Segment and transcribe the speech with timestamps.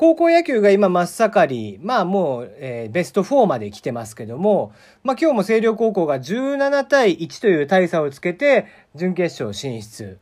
[0.00, 4.72] 高校野球が今真っ盛り、まあもう、えー、ベスト4まで来てますけども、
[5.04, 10.18] まあ今日も星稜高校が17対1という大差をつけて準決勝進出。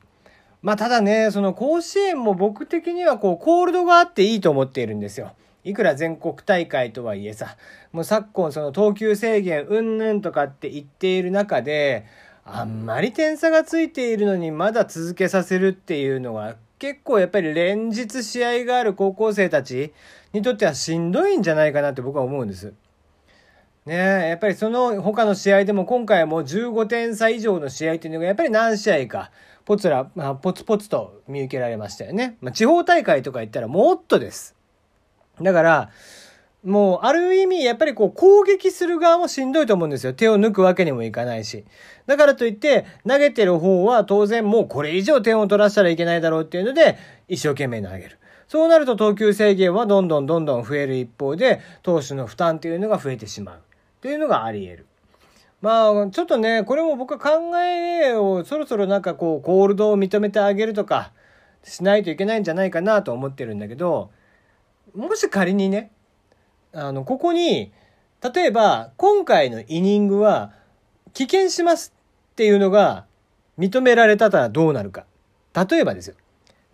[0.62, 5.30] まあただね、その甲子園も僕的にはこうコールドがあっていいと思っているんですよ。
[5.62, 7.56] いくら全国大会とはいえさ、
[7.92, 12.04] もう昨今その投球制限うんぬんとかって言っている中で、
[12.44, 19.92] あんまり点差がついているのにまだ続けさせるっていうのは結構やっぱり連日試合がある高校生たち
[20.32, 22.72] にとってはしんどいんじゃないかなって僕は思うんです。
[23.86, 29.30] ねやっぱりその他の試合でも今回も15点差以上の試合っていうのがやっぱり何試合か
[29.64, 32.36] ポツラ、まあ、ポツポツと見受けられましたよね。
[32.40, 34.54] まあ、地方大会とか言ったらもっとです。
[35.42, 35.90] だから、
[36.64, 40.12] もう、ある意味、やっぱりこう、攻撃する側もしんどいと思うんですよ。
[40.12, 41.64] 手を抜くわけにもいかないし。
[42.06, 46.98] だからといって、投げてる方は当然もうこれ以上点を取らせたらいけないだろうっていうので、
[47.28, 48.18] 一生懸命投げる。
[48.48, 53.56] そうなると投球制限はどんどんどんどん増える一方で、投手の負担っていうのが増えてしまう。
[53.58, 53.60] っ
[54.00, 54.86] ていうのがあり得る。
[55.60, 61.12] まあ、ちょっとね、これも僕は考えをそろそろなんかこう、コールドを認めてあげるとか、
[61.64, 64.10] しないといけないんじゃないかなと思ってるんだけど、
[64.94, 65.90] もし仮にね、
[66.78, 67.72] あの、ここに、
[68.34, 70.52] 例えば、今回のイニングは、
[71.14, 71.92] 棄権します
[72.32, 73.06] っていうのが
[73.58, 75.04] 認められたらどうなるか。
[75.54, 76.14] 例えばですよ。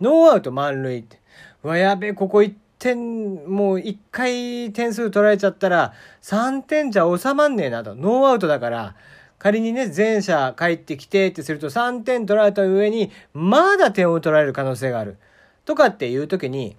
[0.01, 1.19] ノーアウト満塁って。
[1.63, 7.95] うわ、やべ、ここ1点、もう1回点数取られちゃったら、3点じゃ収まんねえなと。
[7.95, 8.95] ノーアウトだから、
[9.39, 15.17] 仮にね、走者帰ってきてってすると3点取られた上に、まだ点を取られる可能性がある。
[15.65, 16.75] とかっていう時に、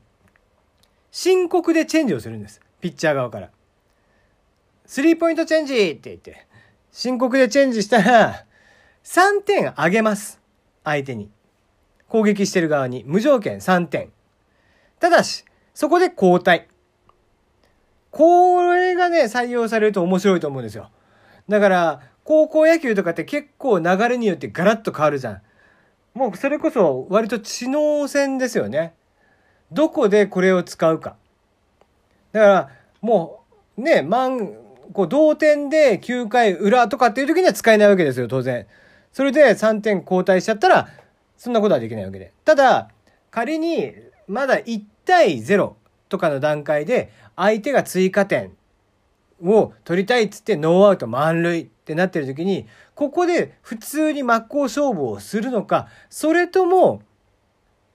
[1.10, 2.60] 申告でチェンジをするんです。
[2.86, 3.50] ピッチャー側から。
[4.86, 6.46] スリーポイントチェンジって言って、
[6.92, 8.44] 申告でチェンジしたら、
[9.02, 10.40] 3点あげます。
[10.84, 11.28] 相手に。
[12.08, 13.02] 攻撃してる側に。
[13.04, 14.12] 無条件3点。
[15.00, 16.68] ただし、そこで交代。
[18.12, 20.90] これがね、採用されると面白いと思うんですよ。
[21.48, 25.42] だから、高校野球とかって結構流れによってガラッと変わるじゃん。
[26.14, 28.94] もうそれこそ割と知能戦ですよね。
[29.72, 31.16] どこでこれを使うか。
[32.36, 32.70] だから、
[33.00, 33.44] も
[33.78, 34.52] う、ね、満、
[34.92, 38.66] こう、同点で9回裏とかっていう時には使えないわけですよ、当然。
[39.10, 40.88] それで3点交代しちゃったら、
[41.38, 42.32] そんなことはできないわけで。
[42.44, 42.90] ただ、
[43.30, 43.94] 仮に、
[44.28, 45.72] まだ1対0
[46.10, 48.52] とかの段階で、相手が追加点
[49.42, 57.00] を取りたいっつってノーアウト満塁ってなってる時に、ここで普通に真っ向勝負をするのか、それとも、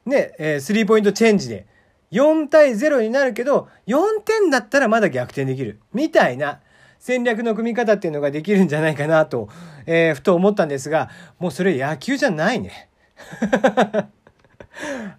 [0.08, 1.68] ね、えー、スリーポイントチェンジで、
[2.11, 5.79] 4対0になるけど、4点だったらまだ逆転できる。
[5.94, 6.59] みたいな
[6.99, 9.49] 戦略の組み方っていうのができるんじゃないかなと、
[9.85, 12.89] えー、ふと思ったんですが、もうそれ野球じゃないね。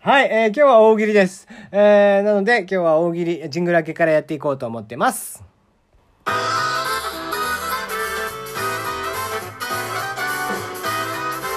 [0.01, 1.49] はい、えー、今日は大喜利です。
[1.71, 5.43] えー、なので今日は大喜利、ジングル明けからやっていこうと思ってます。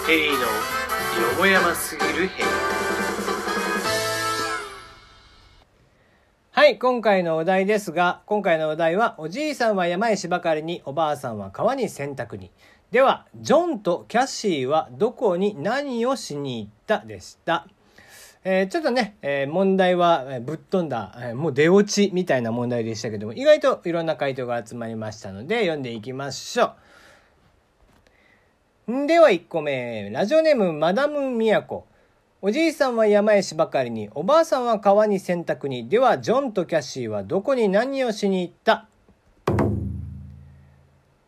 [0.07, 0.47] ヘリーのよ
[1.37, 2.84] もやますぎる部屋。
[6.65, 12.49] はい、今回のお題ですが、今回のお題は、おじいさんは山へ芝刈りに、おばあさんは川に洗濯に。
[12.89, 17.67] では、ジョンとキャシーはどこに何をしに行ったでした？
[18.43, 26.71] えー、ちょっとね、えー、問題は、ぶっ飛んだ、えもう出落ちみたいな問題でしたけども、意外といろんな回答が集まりましたので、読んでいきましょ
[28.87, 29.05] う。
[29.05, 31.85] では1個目、ラジオネームマダムミヤコ。
[32.47, 35.89] おじいさんは山へ芝刈りに、おばあさんは川に洗濯に。
[35.89, 38.87] では、ジョンとキャシーはどこに何をしに行った？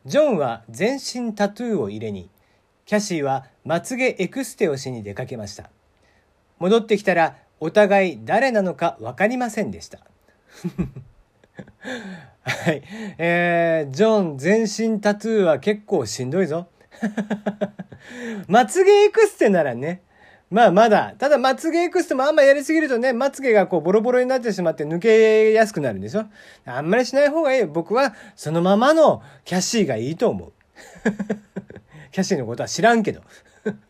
[0.06, 2.30] ジョンは全身タトゥーを入れに、
[2.86, 5.72] キャシーはまつげエクステをしに出かけました。
[6.60, 9.98] 戻ってきたら、お互い誰なのか分かりませんでした。
[12.46, 12.84] はい。
[13.18, 16.68] えー、ジョン全身タトゥーは結構しんどいぞ。
[18.48, 20.04] まつげエクステならね、
[20.50, 26.26] まあまだ、ただまつげエクステもあんまやりすぎるとね、まつげがこうボロボロになってしまって抜けやすくなるんでしょ？
[26.66, 27.66] あんまりしない方がいい。
[27.66, 30.54] 僕はそのままのキャッシーがいいと思う。
[32.12, 33.22] キャッシーのことは知らんけど。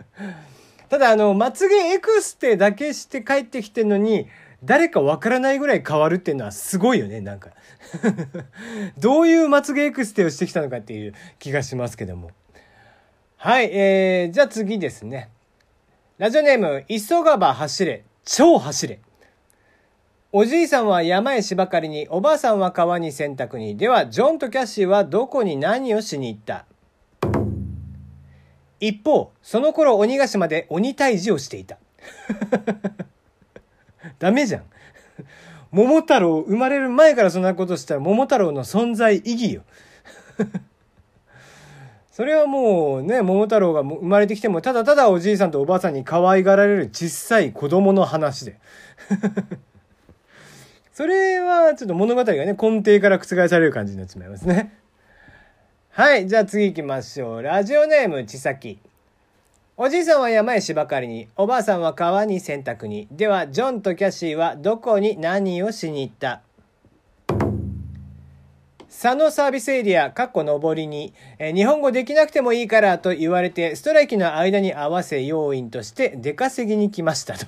[0.89, 4.27] ただあの、まつげエクステだけして帰ってきてんのに、
[4.63, 7.51] 誰かわからないぐらい変わるっていうのはすごいよね、なんか。
[8.97, 12.31] どういうまつげエクステをしてきたのかっていう気がしますけども。
[13.35, 15.29] はい、えー、じゃあ次ですね。
[16.17, 18.99] ラジオネーム、急がば走れ、超走れ。
[20.31, 23.77] おじいさんは山へ芝刈りに、おばあさんは川に洗濯に。
[23.77, 26.65] では、ジョンとキャッシーはどこに何をしに行った？
[28.79, 31.77] 一方、その頃鬼ヶ島で鬼退治をしていた。
[34.17, 34.63] ダメじゃん。
[35.69, 39.61] 桃太郎生まれる前からそんなことしたら桃太郎の存在意義よ。
[42.17, 48.57] それはもうね、桃太郎が生まれてきても、ただただおじいさんとおばあさんに可愛がられる小さい子供の話で。
[50.93, 54.73] それはちょっと物語がね、根底から覆される感じになってしまいますね。
[55.91, 57.43] はい、じゃあ次行きましょう。
[57.43, 58.79] ラジオネーム、ちさき。
[59.77, 63.07] おじいさんは山へ芝刈りに、おばあさんは川に洗濯に。
[63.11, 66.41] では、ジョンとキャシーはどこに何をしに行った？
[68.89, 77.45] 佐野サービスエリア、かっこ上りに、え日本語できなくてもいいからと言われて、ストライキの間に合わせ要員として出稼ぎに来ましたと。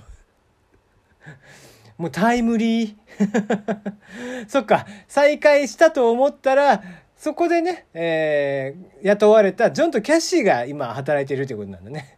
[1.98, 2.96] もうタイムリー。
[4.48, 6.84] そっか、再開したと思ったら、
[7.16, 12.18] そこでね、えー、雇われたジョンとキャッシーが今働いてるってことなんだね。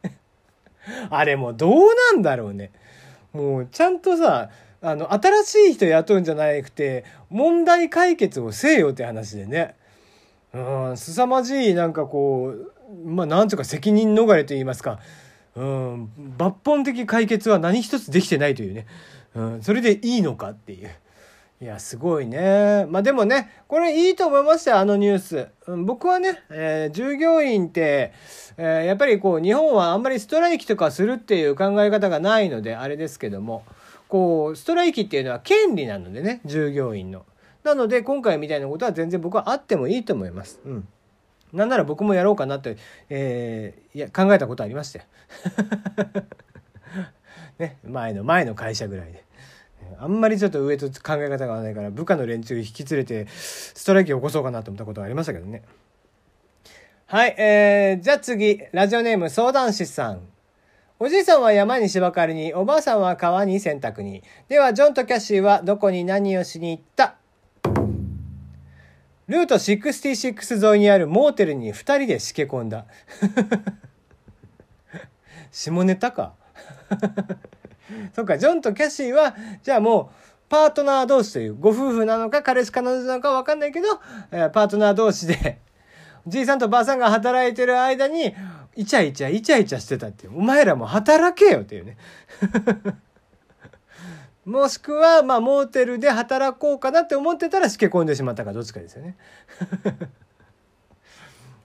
[1.12, 1.80] あれもうどう
[2.14, 2.72] なんだろうね。
[3.34, 4.50] もうちゃんとさ、
[4.82, 9.76] あの、新しい人雇うんじゃなくて、問題解決をせよって話でね。
[10.54, 12.72] うん、凄まじい、なんかこう、
[13.06, 15.00] まあ、なんとか責任逃れと言いますか、
[15.56, 18.88] うん、抜本的解決は何一つできてないというね。
[19.36, 20.90] うん、それでいいのかっていう。
[21.62, 22.88] いや、すごいね。
[22.90, 25.48] まあでもね、これいいと思いましたよ、あのニュース。
[25.68, 28.14] うん、僕はね、えー、従業員って、
[28.58, 33.64] えー、やっぱりこう、日本はあんまりストライキとかするっていう考え方がないので、あれですけども、
[34.12, 37.26] こう、ストライキっていうのは権利なのでね、従業員の。
[37.64, 40.60] なので、今回みたいなことは全然僕はあってもいいと思います。
[40.66, 40.88] うん。
[41.54, 42.76] なんなら僕もやろうかなって、
[43.10, 45.06] えー、いや、考えたことありましたよ。
[47.58, 49.24] ね、前の前の会社ぐらいで。
[49.98, 55.64] あんまりちょっと上と考え方が合わないから部下の連中引き連れてストライキを起こそうかなと思ったことがありましたけどね。
[57.06, 60.22] はい、えー、じゃあ次、ラジオネーム相談師さん。
[61.04, 64.22] おじいさんは山に芝刈りに、おばあさんは川に洗濯に。
[64.50, 67.16] では、ジョンとキャッシーはどこに何をしに行った？
[69.26, 72.86] ルート66沿いにあるモーテルに二人でしけ込んだ。
[75.52, 76.34] 下ネタか
[78.14, 83.88] そっか、ジョンとキャシーは、じゃあもう、パートナー同士という、ご夫婦なのか、彼氏彼女なのかわかんないけど、
[84.32, 85.58] え、パートナー同士で、
[86.28, 88.36] じいさんとばあさんが働いてる間に、
[88.76, 90.38] イチャイチャイチャイチャしてたっていう。
[90.38, 91.98] お前らも働けよっていうね。
[94.46, 99.16] もしくは、まあ、モーテルで働こうかなって思ってたらしけ込んでしまったかどっちかですよね。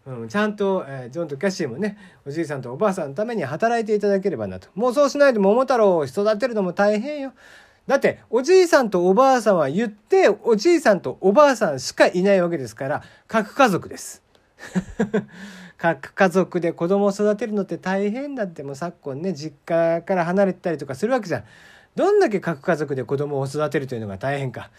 [0.06, 7.32] うん、ちゃんと、えー、ジョンとキャシーもねおじいさんとおばあさんのために働いていただければなともうそうしないと桃太郎を育てるのも大変よ
[7.88, 14.22] だっておじいさんとおばあさんは言っておじいさんとおばあさんしかいないわけですから核家族です
[15.78, 21.44] 核家族で子供を育てるのって大変だってもう昨今ね実家から離れてたりとかするわけじゃん
[21.94, 24.70] どんだけ核家族で子供を育てるというのが大変か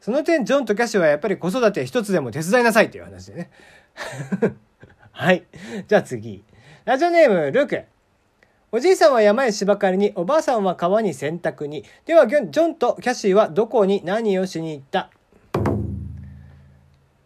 [0.00, 3.50] その点ジョンとキャッシーはやっぱり子育て一つでも手伝いなさいという話でね
[5.12, 5.44] はい。
[5.86, 6.42] じゃあ次。
[6.86, 7.84] ラジオネーム、ルーク。
[8.72, 11.84] おじいさんは山へ芝刈りに、おばあさんは川に洗濯に。
[12.06, 15.10] では、ジョンとキャシーはどこに何をしに行った？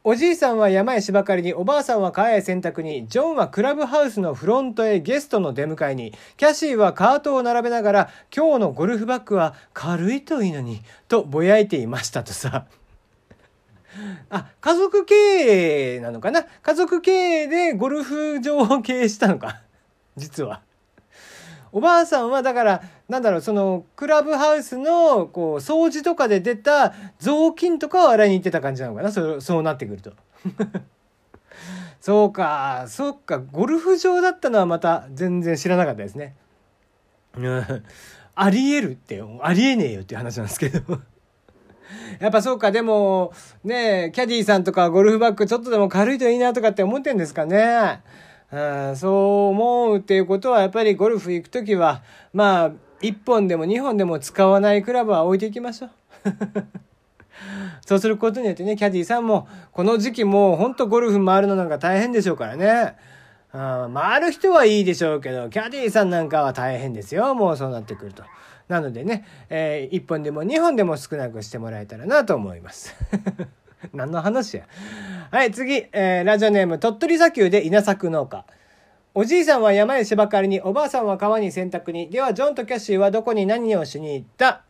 [0.08, 12.66] おじいさんは山へ芝刈りに、おばあさんは川へ洗濯に、ジョンはクラブハウスのフロントへゲストの出迎えに、キャシーはカートを並べながら、今日のゴルフバッグは軽いといいのに、とぼやいていましたとさ。
[14.30, 15.14] あ、家族経
[15.96, 16.46] 営なのかな？
[16.62, 19.62] 家族経営でゴルフ場を経営したのか？
[20.16, 20.62] 実は。
[21.76, 29.12] おばあさんはだからなんだろうそのクラブハウスのこう掃除とかで出た雑巾とかを洗いに行ってた感じなのかな？
[29.12, 30.12] そそうなってくると。
[32.00, 36.35] そうかそっかゴルフ場だったのはまた全然知らなかったですね。
[38.35, 40.80] ありえるってありえねえよっていう話なんですけど。
[42.21, 48.00] やっぱそうか、でも、ねキャディーさんとかゴルフバッグちょっとでも軽いといいなとかって思ってんですかね。
[48.96, 49.12] そう
[49.48, 52.70] 思うっていうことは、やっぱりゴルフ行くときは、まあ、
[53.02, 55.90] 1本でも2本でも使わないクラブは置いていきましょう。
[57.86, 62.96] そうすることによってね、キャディーさんも、この時期もうほんとゴルフ回るのなんか大変でしょうからね。
[63.52, 67.34] あ回る人はいいでしょうけど、キャディーさんなんかは大変ですよ。
[67.34, 68.25] もうそうなってくると。
[68.68, 72.94] なのでね、えー、1本でも2本でも少なくしてもらえたらなと思います。
[73.95, 74.64] 何の話や。
[75.31, 78.45] はい、次、えー、ラジオネーム、鳥取砂丘で稲作農家。
[79.14, 82.11] おじいさんは山へ芝刈りに、おばあさんは川に洗濯に。
[82.11, 84.62] では、ジョンとキャッシーはどこに何をしに行った？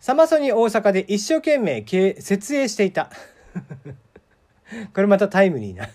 [0.00, 1.84] サマソニ大阪で一生懸命
[2.20, 3.10] 設営していた。
[4.94, 5.88] これまたタイムリーな。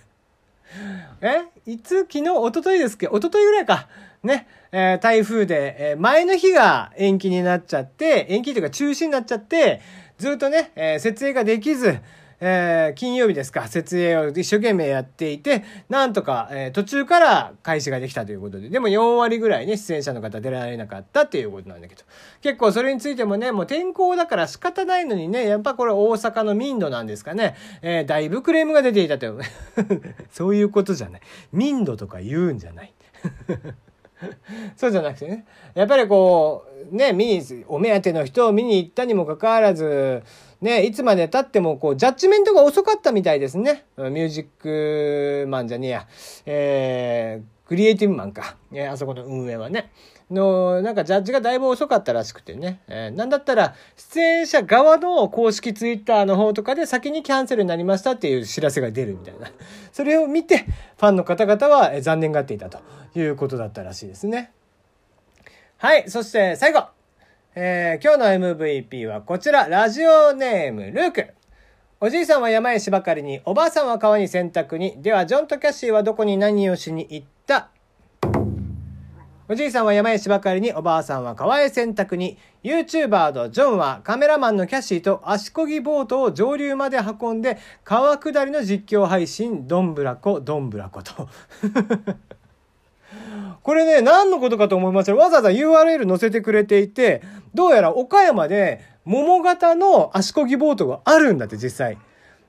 [1.21, 1.45] え？
[1.65, 2.01] いつ？
[2.01, 3.07] 昨日、一昨日ですっけ？
[3.07, 3.87] 一昨日ぐらいか。
[4.23, 9.81] ね、えー台風で、えー前の日が延期になっちゃって、延期というか中止になっちゃって、
[10.21, 11.97] ずっとね、えー設営ができず、
[12.39, 22.03] えー金曜日ですか、設営を一生懸命やっていて、なんとか、えー途中から開始ができたということで、でも4割ぐらいね、出演者の方出られなかったっていうことなんだけど、
[22.41, 29.39] 結構それについてもね、もう天候だから仕方ないのにね、やっぱこれ大阪の民度なんですかね、えーだいぶクレームが出ていたという。
[30.29, 31.21] そういうことじゃない。
[31.51, 32.93] 民度とか言うんじゃない。
[34.75, 35.45] そうじゃなくてね。
[35.73, 40.23] やっぱりこう、ね、見に、お目当ての人を見に行ったにもかかわらず、
[40.61, 43.85] ね、いつまで経っても、こう、ジャッジメントが遅かったみたいですね。
[43.97, 46.07] ミュージックマンじゃねえや。
[46.45, 48.57] えー、クリエイティブマンか。
[48.73, 49.93] えーあそこの運営はね。
[50.29, 52.81] の、なんかジャッジがだいぶ遅かったらしくてね。
[52.89, 59.49] えーなんだったら、出演者側の公式ツイッターの方とかで先にキャンセルになりましたっていう知らせが出るみたいな。
[59.93, 62.79] それを見て、ファンの方々は残念がっていたと
[63.15, 64.51] いうことだったらしいですね。
[65.77, 66.83] はい、そして最後。
[67.55, 71.27] えー今日の MVP はこちら、ラジオネーム、ルーク。
[72.03, 75.03] おじいさんは山へ芝刈りに、おばあさんは川に洗濯に。
[75.03, 77.31] では、ジョンとキャシーはどこに何をしに行った
[79.51, 82.37] おじいさんは山へ芝刈りに、おばあさんは川へ洗濯に。
[82.63, 91.27] YouTuber のジョンはカメラマンのキャシーと足漕ぎボートを上流まで運んで、川下りの実況配信、どんぶらこ、どんぶらこと。
[93.61, 97.21] これね、何のことかと思いました、わざわざ URL 載せてくれていて、
[97.53, 101.97] どうやら岡山で桃型の足漕ぎボートがあるんだって、実際。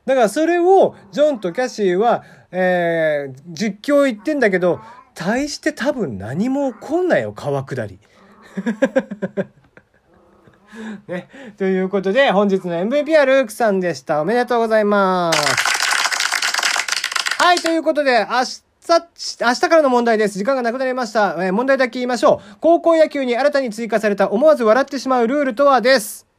[0.04, 4.80] だからそれを、ジョンとキャシーは、えー、実況言ってんだけど、
[5.14, 7.99] 大して多分何も起こんないよ、川下り。
[11.06, 11.28] ね。
[11.59, 14.21] ということで、本日の MVP はルークさんでした。
[14.21, 15.38] おめでとうございます。
[17.38, 18.64] はい、ということで、明日、
[19.40, 20.38] 明日からの問題です。
[20.38, 21.37] 時間がなくなりました。
[21.38, 22.56] えー問題だけ言いましょう。
[22.61, 26.32] 高校野球に新たに追加された思わず笑ってしまうルールとはです。